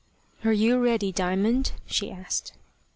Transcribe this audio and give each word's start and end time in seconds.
"Are 0.43 0.51
you 0.51 0.79
ready, 0.83 1.11
Diamond?" 1.11 1.73
she 1.85 2.09
asked. 2.09 2.53